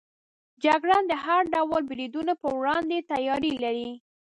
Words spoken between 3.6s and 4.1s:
لري.